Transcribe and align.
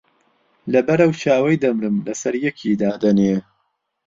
لەبەر 0.73 0.99
ئەو 1.03 1.11
چاوەی 1.21 1.61
دەمرم 1.63 1.95
لەسەر 2.07 2.33
یەکی 2.45 2.79
دادەنێ 2.81 3.35